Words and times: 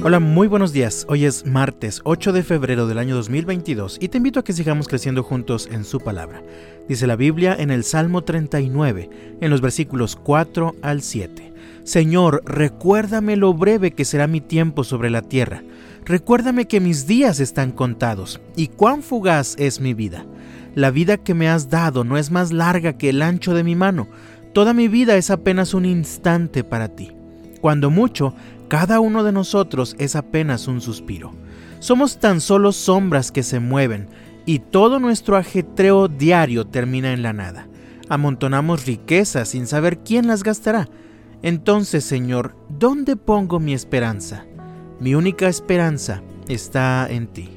Hola, 0.00 0.20
muy 0.20 0.46
buenos 0.46 0.72
días. 0.72 1.04
Hoy 1.08 1.24
es 1.24 1.44
martes 1.44 2.02
8 2.04 2.32
de 2.32 2.44
febrero 2.44 2.86
del 2.86 2.98
año 2.98 3.16
2022 3.16 3.98
y 4.00 4.06
te 4.06 4.18
invito 4.18 4.38
a 4.38 4.44
que 4.44 4.52
sigamos 4.52 4.86
creciendo 4.86 5.24
juntos 5.24 5.68
en 5.72 5.84
su 5.84 5.98
palabra. 5.98 6.40
Dice 6.88 7.08
la 7.08 7.16
Biblia 7.16 7.56
en 7.58 7.72
el 7.72 7.82
Salmo 7.82 8.22
39, 8.22 9.10
en 9.40 9.50
los 9.50 9.60
versículos 9.60 10.14
4 10.14 10.76
al 10.82 11.02
7. 11.02 11.52
Señor, 11.82 12.42
recuérdame 12.44 13.36
lo 13.36 13.52
breve 13.54 13.90
que 13.90 14.04
será 14.04 14.28
mi 14.28 14.40
tiempo 14.40 14.84
sobre 14.84 15.10
la 15.10 15.22
tierra. 15.22 15.64
Recuérdame 16.04 16.68
que 16.68 16.78
mis 16.78 17.08
días 17.08 17.40
están 17.40 17.72
contados 17.72 18.40
y 18.54 18.68
cuán 18.68 19.02
fugaz 19.02 19.56
es 19.58 19.80
mi 19.80 19.94
vida. 19.94 20.24
La 20.76 20.92
vida 20.92 21.16
que 21.16 21.34
me 21.34 21.48
has 21.48 21.70
dado 21.70 22.04
no 22.04 22.16
es 22.18 22.30
más 22.30 22.52
larga 22.52 22.92
que 22.92 23.08
el 23.08 23.20
ancho 23.20 23.52
de 23.52 23.64
mi 23.64 23.74
mano. 23.74 24.06
Toda 24.52 24.74
mi 24.74 24.86
vida 24.86 25.16
es 25.16 25.28
apenas 25.30 25.74
un 25.74 25.84
instante 25.84 26.62
para 26.62 26.86
ti. 26.86 27.10
Cuando 27.60 27.90
mucho, 27.90 28.34
cada 28.68 29.00
uno 29.00 29.24
de 29.24 29.32
nosotros 29.32 29.96
es 29.98 30.14
apenas 30.14 30.68
un 30.68 30.80
suspiro. 30.80 31.32
Somos 31.80 32.18
tan 32.18 32.40
solo 32.40 32.72
sombras 32.72 33.32
que 33.32 33.42
se 33.42 33.60
mueven 33.60 34.08
y 34.44 34.58
todo 34.58 34.98
nuestro 34.98 35.36
ajetreo 35.36 36.08
diario 36.08 36.66
termina 36.66 37.12
en 37.12 37.22
la 37.22 37.32
nada. 37.32 37.68
Amontonamos 38.08 38.86
riquezas 38.86 39.48
sin 39.48 39.66
saber 39.66 39.98
quién 39.98 40.26
las 40.26 40.42
gastará. 40.42 40.88
Entonces, 41.42 42.04
Señor, 42.04 42.56
¿dónde 42.68 43.16
pongo 43.16 43.60
mi 43.60 43.74
esperanza? 43.74 44.44
Mi 45.00 45.14
única 45.14 45.48
esperanza 45.48 46.22
está 46.48 47.06
en 47.08 47.28
ti. 47.28 47.50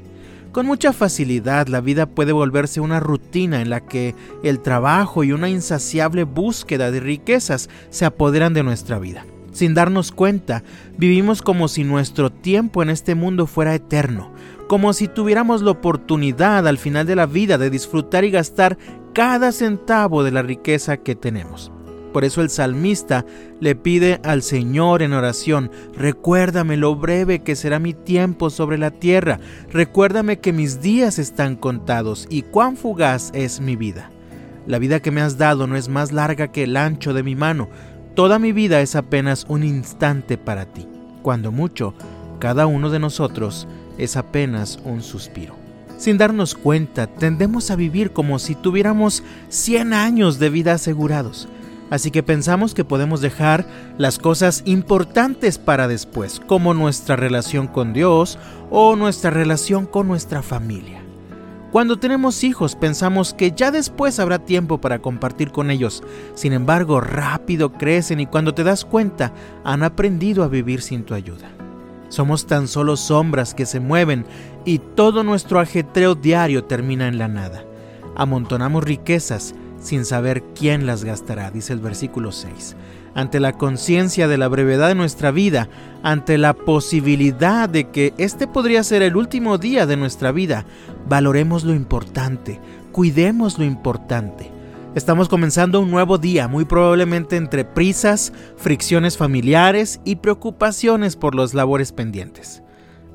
Con 0.52 0.66
mucha 0.66 0.92
facilidad 0.92 1.66
la 1.68 1.80
vida 1.80 2.06
puede 2.06 2.32
volverse 2.32 2.80
una 2.80 3.00
rutina 3.00 3.62
en 3.62 3.70
la 3.70 3.80
que 3.80 4.14
el 4.44 4.60
trabajo 4.60 5.24
y 5.24 5.32
una 5.32 5.48
insaciable 5.48 6.24
búsqueda 6.24 6.90
de 6.90 7.00
riquezas 7.00 7.70
se 7.88 8.04
apoderan 8.04 8.52
de 8.52 8.62
nuestra 8.62 8.98
vida. 8.98 9.24
Sin 9.52 9.74
darnos 9.74 10.12
cuenta, 10.12 10.62
vivimos 10.96 11.42
como 11.42 11.68
si 11.68 11.84
nuestro 11.84 12.30
tiempo 12.30 12.82
en 12.82 12.90
este 12.90 13.14
mundo 13.14 13.46
fuera 13.46 13.74
eterno, 13.74 14.32
como 14.66 14.94
si 14.94 15.08
tuviéramos 15.08 15.60
la 15.62 15.72
oportunidad 15.72 16.66
al 16.66 16.78
final 16.78 17.06
de 17.06 17.16
la 17.16 17.26
vida 17.26 17.58
de 17.58 17.68
disfrutar 17.68 18.24
y 18.24 18.30
gastar 18.30 18.78
cada 19.12 19.52
centavo 19.52 20.24
de 20.24 20.30
la 20.30 20.42
riqueza 20.42 20.96
que 20.96 21.14
tenemos. 21.14 21.70
Por 22.14 22.24
eso 22.24 22.42
el 22.42 22.50
salmista 22.50 23.24
le 23.60 23.74
pide 23.74 24.20
al 24.24 24.42
Señor 24.42 25.02
en 25.02 25.12
oración, 25.12 25.70
recuérdame 25.94 26.76
lo 26.76 26.94
breve 26.96 27.40
que 27.40 27.56
será 27.56 27.78
mi 27.78 27.94
tiempo 27.94 28.50
sobre 28.50 28.76
la 28.78 28.90
tierra, 28.90 29.40
recuérdame 29.70 30.38
que 30.38 30.52
mis 30.52 30.80
días 30.80 31.18
están 31.18 31.56
contados 31.56 32.26
y 32.28 32.42
cuán 32.42 32.76
fugaz 32.76 33.30
es 33.34 33.60
mi 33.60 33.76
vida. 33.76 34.10
La 34.66 34.78
vida 34.78 35.00
que 35.00 35.10
me 35.10 35.20
has 35.20 35.38
dado 35.38 35.66
no 35.66 35.76
es 35.76 35.88
más 35.88 36.12
larga 36.12 36.52
que 36.52 36.64
el 36.64 36.76
ancho 36.76 37.14
de 37.14 37.22
mi 37.22 37.34
mano, 37.34 37.68
Toda 38.14 38.38
mi 38.38 38.52
vida 38.52 38.82
es 38.82 38.94
apenas 38.94 39.46
un 39.48 39.64
instante 39.64 40.36
para 40.36 40.66
ti. 40.66 40.86
Cuando 41.22 41.50
mucho, 41.50 41.94
cada 42.40 42.66
uno 42.66 42.90
de 42.90 42.98
nosotros 42.98 43.66
es 43.96 44.18
apenas 44.18 44.78
un 44.84 45.02
suspiro. 45.02 45.54
Sin 45.96 46.18
darnos 46.18 46.54
cuenta, 46.54 47.06
tendemos 47.06 47.70
a 47.70 47.76
vivir 47.76 48.12
como 48.12 48.38
si 48.38 48.54
tuviéramos 48.54 49.22
100 49.48 49.94
años 49.94 50.38
de 50.38 50.50
vida 50.50 50.74
asegurados. 50.74 51.48
Así 51.88 52.10
que 52.10 52.22
pensamos 52.22 52.74
que 52.74 52.84
podemos 52.84 53.22
dejar 53.22 53.66
las 53.96 54.18
cosas 54.18 54.62
importantes 54.66 55.56
para 55.56 55.88
después, 55.88 56.40
como 56.46 56.74
nuestra 56.74 57.16
relación 57.16 57.66
con 57.66 57.94
Dios 57.94 58.38
o 58.70 58.94
nuestra 58.94 59.30
relación 59.30 59.86
con 59.86 60.06
nuestra 60.06 60.42
familia. 60.42 61.01
Cuando 61.72 61.98
tenemos 61.98 62.44
hijos 62.44 62.76
pensamos 62.76 63.32
que 63.32 63.52
ya 63.52 63.70
después 63.70 64.20
habrá 64.20 64.40
tiempo 64.40 64.78
para 64.78 64.98
compartir 64.98 65.52
con 65.52 65.70
ellos. 65.70 66.02
Sin 66.34 66.52
embargo, 66.52 67.00
rápido 67.00 67.72
crecen 67.72 68.20
y 68.20 68.26
cuando 68.26 68.52
te 68.52 68.62
das 68.62 68.84
cuenta 68.84 69.32
han 69.64 69.82
aprendido 69.82 70.44
a 70.44 70.48
vivir 70.48 70.82
sin 70.82 71.04
tu 71.04 71.14
ayuda. 71.14 71.50
Somos 72.10 72.46
tan 72.46 72.68
solo 72.68 72.98
sombras 72.98 73.54
que 73.54 73.64
se 73.64 73.80
mueven 73.80 74.26
y 74.66 74.80
todo 74.80 75.24
nuestro 75.24 75.60
ajetreo 75.60 76.14
diario 76.14 76.64
termina 76.64 77.08
en 77.08 77.16
la 77.16 77.28
nada. 77.28 77.64
Amontonamos 78.16 78.84
riquezas 78.84 79.54
sin 79.82 80.04
saber 80.04 80.42
quién 80.54 80.86
las 80.86 81.04
gastará, 81.04 81.50
dice 81.50 81.72
el 81.72 81.80
versículo 81.80 82.32
6 82.32 82.76
ante 83.14 83.40
la 83.40 83.52
conciencia 83.52 84.28
de 84.28 84.38
la 84.38 84.48
brevedad 84.48 84.88
de 84.88 84.94
nuestra 84.94 85.30
vida, 85.30 85.68
ante 86.02 86.38
la 86.38 86.54
posibilidad 86.54 87.68
de 87.68 87.90
que 87.90 88.14
este 88.18 88.46
podría 88.46 88.82
ser 88.84 89.02
el 89.02 89.16
último 89.16 89.58
día 89.58 89.86
de 89.86 89.96
nuestra 89.96 90.32
vida, 90.32 90.64
valoremos 91.08 91.64
lo 91.64 91.74
importante, 91.74 92.60
cuidemos 92.90 93.58
lo 93.58 93.64
importante. 93.64 94.50
Estamos 94.94 95.28
comenzando 95.28 95.80
un 95.80 95.90
nuevo 95.90 96.18
día, 96.18 96.48
muy 96.48 96.64
probablemente 96.66 97.36
entre 97.36 97.64
prisas, 97.64 98.32
fricciones 98.56 99.16
familiares 99.16 100.00
y 100.04 100.16
preocupaciones 100.16 101.16
por 101.16 101.34
los 101.34 101.54
labores 101.54 101.92
pendientes. 101.92 102.62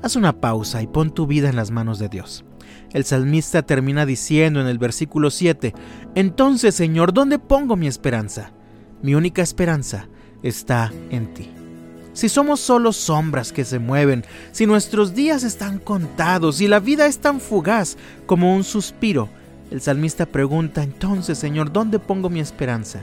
Haz 0.02 0.16
una 0.16 0.40
pausa 0.40 0.82
y 0.82 0.86
pon 0.88 1.12
tu 1.12 1.26
vida 1.26 1.48
en 1.48 1.56
las 1.56 1.70
manos 1.70 1.98
de 1.98 2.08
Dios. 2.08 2.44
El 2.92 3.04
salmista 3.04 3.62
termina 3.62 4.06
diciendo 4.06 4.60
en 4.60 4.66
el 4.66 4.78
versículo 4.78 5.30
7, 5.30 5.74
Entonces, 6.14 6.74
Señor, 6.74 7.12
¿dónde 7.12 7.38
pongo 7.38 7.76
mi 7.76 7.86
esperanza? 7.86 8.52
Mi 9.02 9.14
única 9.14 9.42
esperanza 9.42 10.08
está 10.42 10.92
en 11.10 11.34
ti. 11.34 11.50
Si 12.14 12.28
somos 12.28 12.58
solo 12.58 12.92
sombras 12.92 13.52
que 13.52 13.64
se 13.64 13.78
mueven, 13.78 14.24
si 14.50 14.66
nuestros 14.66 15.14
días 15.14 15.44
están 15.44 15.78
contados 15.78 16.60
y 16.60 16.66
la 16.66 16.80
vida 16.80 17.06
es 17.06 17.18
tan 17.18 17.40
fugaz 17.40 17.96
como 18.26 18.56
un 18.56 18.64
suspiro, 18.64 19.28
el 19.70 19.80
salmista 19.80 20.26
pregunta 20.26 20.82
entonces, 20.82 21.38
Señor, 21.38 21.70
¿dónde 21.72 21.98
pongo 21.98 22.30
mi 22.30 22.40
esperanza? 22.40 23.02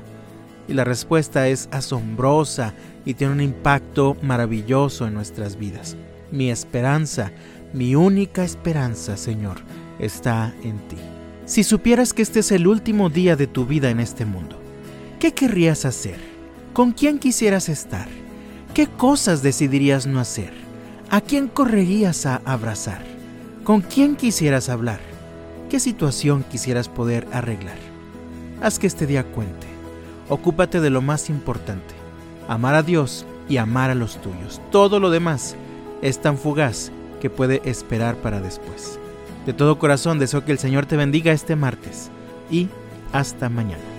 Y 0.67 0.73
la 0.73 0.84
respuesta 0.84 1.47
es 1.47 1.69
asombrosa 1.72 2.73
y 3.06 3.13
tiene 3.13 3.34
un 3.34 3.41
impacto 3.41 4.17
maravilloso 4.22 5.07
en 5.07 5.13
nuestras 5.13 5.57
vidas. 5.57 5.96
Mi 6.31 6.50
esperanza, 6.50 7.31
mi 7.75 7.93
única 7.93 8.43
esperanza, 8.43 9.17
Señor, 9.17 9.57
está 9.99 10.55
en 10.63 10.79
ti. 10.87 10.97
Si 11.45 11.63
supieras 11.63 12.13
que 12.13 12.23
este 12.23 12.39
es 12.39 12.51
el 12.51 12.65
último 12.65 13.09
día 13.09 13.35
de 13.35 13.45
tu 13.45 13.65
vida 13.65 13.91
en 13.91 13.99
este 13.99 14.25
mundo, 14.25 14.65
¿Qué 15.19 15.33
querrías 15.33 15.85
hacer? 15.85 16.19
¿Con 16.73 16.91
quién 16.91 17.19
quisieras 17.19 17.69
estar? 17.69 18.07
¿Qué 18.73 18.85
cosas 18.85 19.41
decidirías 19.41 20.05
no 20.05 20.19
hacer? 20.19 20.53
¿A 21.09 21.19
quién 21.21 21.47
correrías 21.47 22.25
a 22.25 22.41
abrazar? 22.43 23.01
¿Con 23.63 23.81
quién 23.81 24.17
quisieras 24.17 24.67
hablar? 24.67 24.99
¿Qué 25.69 25.79
situación 25.79 26.43
quisieras 26.51 26.89
poder 26.89 27.27
arreglar? 27.31 27.77
Haz 28.61 28.77
que 28.77 28.87
este 28.87 29.07
día 29.07 29.23
cuente. 29.23 29.67
Ocúpate 30.27 30.81
de 30.81 30.89
lo 30.89 31.01
más 31.01 31.29
importante, 31.29 31.95
amar 32.47 32.75
a 32.75 32.83
Dios 32.83 33.25
y 33.47 33.57
amar 33.57 33.89
a 33.89 33.95
los 33.95 34.21
tuyos. 34.21 34.61
Todo 34.69 34.99
lo 34.99 35.09
demás 35.09 35.55
es 36.01 36.21
tan 36.21 36.37
fugaz 36.37 36.91
que 37.19 37.29
puede 37.29 37.61
esperar 37.65 38.15
para 38.17 38.41
después. 38.41 38.99
De 39.45 39.53
todo 39.53 39.77
corazón 39.77 40.19
deseo 40.19 40.43
que 40.43 40.51
el 40.51 40.59
Señor 40.59 40.85
te 40.85 40.97
bendiga 40.97 41.31
este 41.31 41.55
martes 41.55 42.09
y 42.49 42.67
hasta 43.11 43.49
mañana. 43.49 43.94